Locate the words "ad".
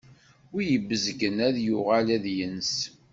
1.47-1.55, 2.15-2.25